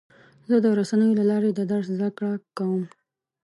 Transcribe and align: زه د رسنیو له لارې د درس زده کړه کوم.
زه 0.49 0.55
د 0.63 0.65
رسنیو 0.79 1.17
له 1.19 1.25
لارې 1.31 1.49
د 1.53 1.61
درس 1.71 1.87
زده 1.95 2.09
کړه 2.17 2.33
کوم. 2.57 2.83